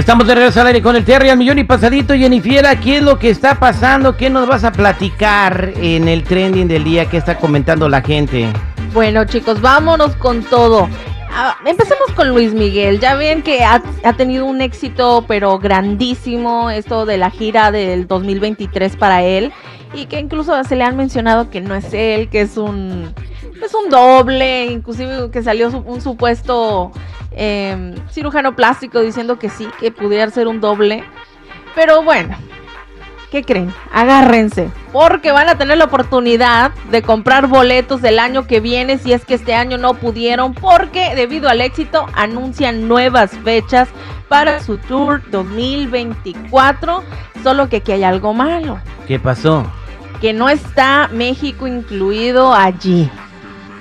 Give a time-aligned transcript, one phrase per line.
[0.00, 2.14] Estamos de regreso al aire con el Terry al millón y pasadito.
[2.14, 4.16] Jennifiera, ¿qué es lo que está pasando?
[4.16, 7.04] ¿Qué nos vas a platicar en el trending del día?
[7.04, 8.48] ¿Qué está comentando la gente?
[8.94, 10.88] Bueno, chicos, vámonos con todo.
[11.30, 12.98] Ah, empecemos con Luis Miguel.
[12.98, 18.08] Ya ven que ha, ha tenido un éxito, pero grandísimo, esto de la gira del
[18.08, 19.52] 2023 para él.
[19.92, 23.12] Y que incluso se le han mencionado que no es él, que es un,
[23.62, 26.90] es un doble, inclusive que salió un supuesto
[27.32, 31.04] eh, cirujano plástico diciendo que sí, que pudiera ser un doble.
[31.74, 32.36] Pero bueno,
[33.30, 33.72] ¿qué creen?
[33.92, 39.12] Agárrense, porque van a tener la oportunidad de comprar boletos del año que viene si
[39.12, 43.88] es que este año no pudieron, porque debido al éxito anuncian nuevas fechas
[44.28, 47.02] para su tour 2024,
[47.42, 49.64] solo que aquí hay algo malo, ¿Qué pasó?
[50.20, 53.10] que no está México incluido allí.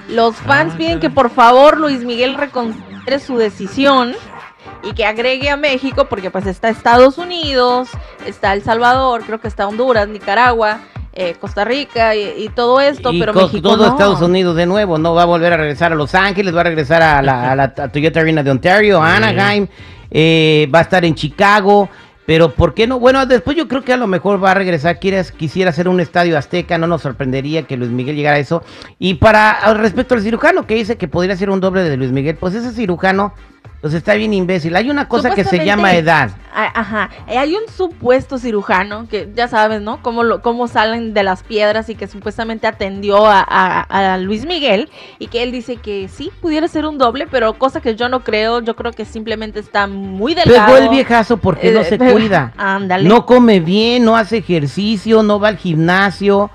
[0.08, 4.14] Los fans Ah, piden que por favor Luis Miguel reconsidere su decisión
[4.84, 7.90] y que agregue a México porque pues está Estados Unidos,
[8.28, 10.82] está El Salvador, creo que está Honduras, Nicaragua,
[11.14, 13.92] eh, Costa Rica y, y todo esto, y pero co- México todo no.
[13.94, 15.16] Estados Unidos de nuevo, ¿no?
[15.16, 17.64] Va a volver a regresar a Los Ángeles, va a regresar a la, a la-
[17.76, 19.68] a Toyota Arena de Ontario, a Anaheim,
[20.12, 21.90] eh, va a estar en Chicago.
[22.30, 23.00] Pero ¿por qué no?
[23.00, 25.00] Bueno, después yo creo que a lo mejor va a regresar.
[25.00, 28.62] Quieres, quisiera hacer un estadio azteca, no nos sorprendería que Luis Miguel llegara a eso.
[29.00, 32.36] Y para respecto al cirujano que dice que podría ser un doble de Luis Miguel,
[32.36, 33.34] pues ese cirujano,
[33.82, 34.76] pues está bien imbécil.
[34.76, 36.32] Hay una cosa que se llama edad.
[36.54, 40.02] Ajá, Eh, hay un supuesto cirujano que ya sabes, ¿no?
[40.02, 44.46] Cómo, lo, cómo salen de las piedras y que supuestamente atendió a, a- a Luis
[44.46, 48.10] Miguel y que él dice que sí, pudiera ser un doble, pero cosa que yo
[48.10, 50.66] no creo, yo creo que simplemente está muy delgado.
[50.74, 52.54] Pegó el viejazo porque no Eh, se pero- cuida.
[52.58, 53.08] Ándale.
[53.08, 56.50] No come bien, no hace ejercicio, no va al gimnasio,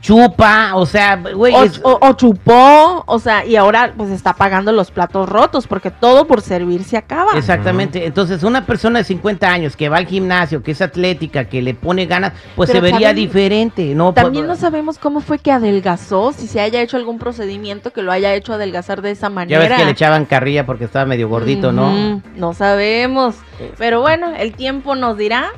[0.00, 4.32] chupa, o sea, güey, o, es- o- o chupó, o sea, y ahora pues está
[4.34, 7.32] pagando los platos rotos porque todo por servir se acaba.
[7.36, 8.06] exactamente.
[8.06, 11.74] Entonces, una persona de 50 años que va al gimnasio, que es atlética, que le
[11.74, 14.12] pone ganas, pues Pero se vería también- diferente, ¿no?
[14.14, 18.12] También no sabemos cómo fue que adelgazó, si se haya hecho algún procedimiento que lo
[18.12, 19.60] haya hecho adelgazar de esa Ya manera.
[19.60, 22.22] ves que le echaban carrilla porque estaba medio gordito, ¿no?
[22.36, 23.36] No sabemos.
[23.76, 25.50] Pero bueno, el tiempo nos dirá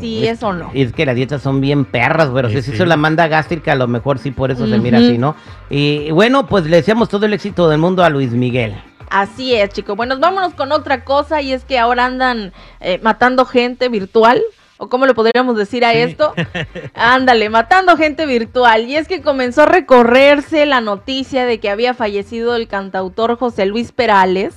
[0.00, 0.70] si es o no.
[0.74, 2.74] Es que las dietas son bien perras, pero si Sí, se sí.
[2.76, 5.34] hizo la manda gástrica, a lo mejor sí por eso se mira así, ¿no?
[5.70, 8.74] Y bueno, pues le deseamos todo el éxito del mundo a Luis Miguel.
[9.10, 9.96] Así es, chicos.
[9.96, 14.42] Bueno, vámonos con otra cosa y es que ahora andan eh, matando gente virtual.
[14.78, 15.98] ¿O cómo le podríamos decir a Sí.
[16.00, 16.34] esto?
[16.94, 18.82] Ándale, matando gente virtual.
[18.86, 23.64] Y es que comenzó a recorrerse la noticia de que había fallecido el cantautor José
[23.64, 24.54] Luis Perales.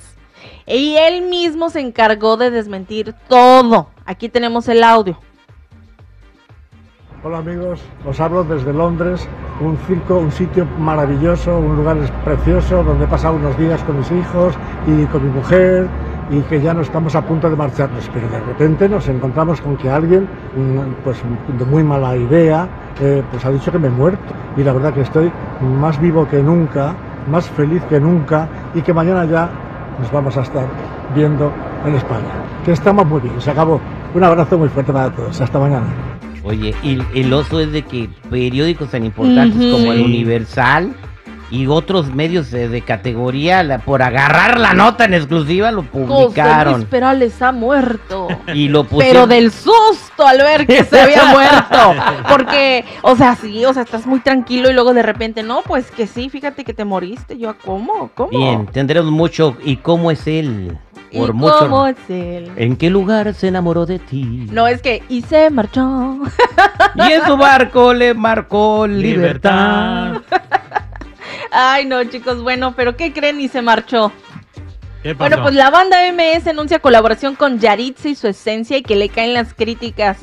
[0.66, 3.88] Y él mismo se encargó de desmentir todo.
[4.04, 5.18] Aquí tenemos el audio.
[7.22, 9.28] Hola amigos, os hablo desde Londres,
[9.60, 14.10] un circo, un sitio maravilloso, un lugar precioso donde he pasado unos días con mis
[14.10, 14.54] hijos
[14.86, 15.86] y con mi mujer
[16.30, 19.76] y que ya no estamos a punto de marcharnos, pero de repente nos encontramos con
[19.76, 20.22] que alguien,
[20.56, 21.22] mm, pues
[21.58, 22.66] de muy mala idea,
[22.98, 25.30] eh, pues ha dicho que me he muerto y la verdad que estoy
[25.78, 26.94] más vivo que nunca,
[27.30, 29.50] más feliz que nunca y que mañana ya
[30.00, 30.64] nos vamos a estar
[31.14, 31.52] viendo
[31.84, 32.32] en España.
[32.64, 33.78] Que estamos muy bien, se acabó.
[34.14, 36.09] Un abrazo muy fuerte para todos, hasta mañana.
[36.44, 40.00] Oye, y el oso es de que periódicos tan importantes como el.
[40.02, 40.94] Universal
[41.52, 45.90] y otros medios de, de categoría, la- por agarrar la nota en exclusiva, lo José
[45.92, 46.74] publicaron.
[46.74, 48.28] Luis Perales ha muerto.
[48.54, 51.94] Y lo Pero del susto al ver que se había muerto.
[52.28, 55.90] Porque, o sea, sí, o sea, estás muy tranquilo y luego de repente, no, pues
[55.90, 57.36] que sí, fíjate que te moriste.
[57.36, 58.10] Yo, ¿cómo?
[58.14, 58.30] ¿Cómo?
[58.30, 59.56] Bien, tendremos mucho.
[59.64, 60.78] ¿Y cómo es él?
[61.10, 61.58] ¿Y Por mucho.
[61.58, 62.52] cómo es él?
[62.56, 64.46] ¿En qué lugar se enamoró de ti?
[64.50, 66.18] No, es que, y se marchó.
[66.94, 70.12] Y en su barco le marcó libertad.
[70.12, 70.22] Libertad.
[71.50, 73.40] Ay, no, chicos, bueno, pero ¿qué creen?
[73.40, 74.12] Y se marchó.
[75.02, 75.30] ¿Qué pasó?
[75.30, 79.08] Bueno, pues la banda MS anuncia colaboración con Yaritza y su esencia y que le
[79.08, 80.18] caen las críticas.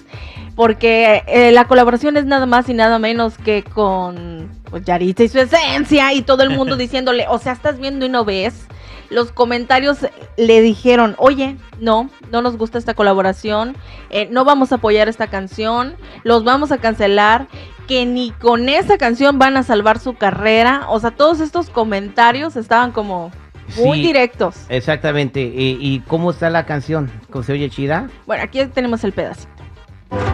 [0.55, 5.27] Porque eh, la colaboración es nada más y nada menos que con pues, Yaritza y
[5.27, 8.67] su esencia y todo el mundo diciéndole, o sea, estás viendo y no ves.
[9.09, 9.99] Los comentarios
[10.37, 13.75] le dijeron, oye, no, no nos gusta esta colaboración,
[14.09, 17.47] eh, no vamos a apoyar esta canción, los vamos a cancelar,
[17.87, 20.85] que ni con esa canción van a salvar su carrera.
[20.89, 23.31] O sea, todos estos comentarios estaban como
[23.77, 24.07] muy Sí.
[24.07, 24.55] directos.
[24.69, 25.41] Exactamente.
[25.41, 27.09] ¿Y, y cómo está la canción?
[27.31, 28.09] ¿Cómo se oye chida?
[28.25, 29.49] Bueno, aquí tenemos el pedacito.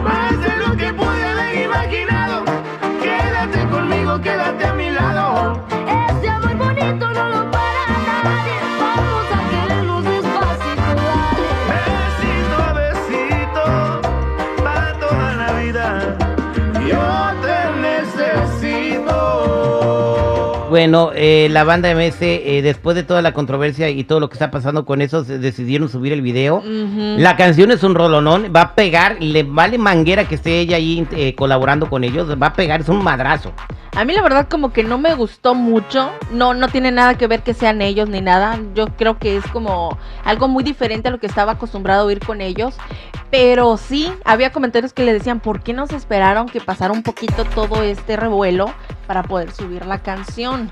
[0.02, 2.23] Más de lo que pude haber imaginado.
[20.74, 24.34] Bueno, eh, la banda MS, eh, después de toda la controversia y todo lo que
[24.34, 26.64] está pasando con eso, se decidieron subir el video.
[26.64, 31.06] La canción es un rolonón, va a pegar, le vale manguera que esté ella ahí
[31.12, 33.52] eh, colaborando con ellos, va a pegar, es un madrazo.
[33.94, 36.10] A mí la verdad como que no me gustó mucho.
[36.32, 38.58] No, no tiene nada que ver que sean ellos ni nada.
[38.74, 42.18] Yo creo que es como algo muy diferente a lo que estaba acostumbrado a oír
[42.18, 42.74] con ellos.
[43.30, 47.04] Pero sí, había comentarios que le decían, ¿por qué no se esperaron que pasara un
[47.04, 48.72] poquito todo este revuelo
[49.06, 50.70] para poder subir la canción?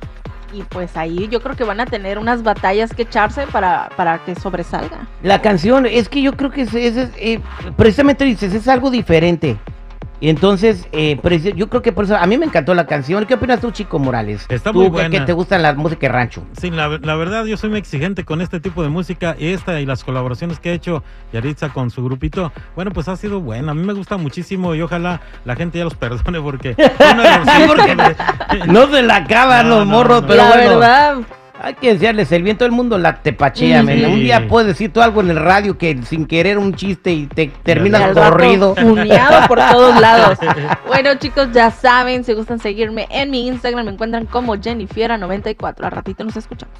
[0.55, 4.19] Y pues ahí yo creo que van a tener unas batallas que echarse para, para
[4.25, 5.07] que sobresalga.
[5.23, 7.41] La canción, es que yo creo que es, es- es, eh,
[7.77, 9.57] precisamente dices, es algo diferente.
[10.23, 11.19] Y entonces, eh,
[11.57, 13.27] yo creo que por eso, a mí me encantó la canción.
[13.27, 14.47] ¿Qué opinas tú, Chico Morales?
[14.49, 15.11] Está tú muy que- buena.
[15.11, 16.45] que te gustan las músicas de rancho.
[16.61, 19.35] Sí, la, la verdad yo soy muy exigente con este tipo de música.
[19.41, 21.03] Esta y las colaboraciones que ha hecho
[21.33, 23.73] Yaritza con su grupito, bueno, pues ha sido buena.
[23.73, 26.77] A mí me gusta muchísimo y ojalá la gente ya los perdone porque...
[26.79, 28.17] un errorcito porque
[28.73, 30.29] No se la acaban No, los no, morros, no.
[30.29, 30.71] pero la bueno.
[30.79, 31.17] verdad,
[31.65, 34.05] Hay que enseñarles el bien, todo el mundo la tepachea, Sí.
[34.05, 37.27] Un día puedes decir tú algo en el radio que sin querer un chiste y
[37.29, 38.75] te terminas corrido.
[38.81, 40.39] funeado por todos lados.
[40.89, 45.85] Bueno, chicos, ya saben, si gustan seguirme en mi Instagram, me encuentran como Jennifiera94.
[45.85, 46.75] A ratito nos escuchamos.